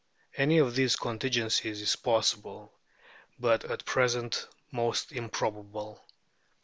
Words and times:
Any 0.35 0.57
of 0.57 0.73
these 0.75 0.95
contingencies 0.95 1.79
is 1.79 1.95
possible, 1.95 2.73
but 3.37 3.63
at 3.65 3.85
present 3.85 4.47
most 4.71 5.11
improbable. 5.11 6.03